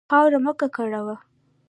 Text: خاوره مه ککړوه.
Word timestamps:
خاوره 0.09 0.39
مه 0.45 0.53
ککړوه. 0.59 1.15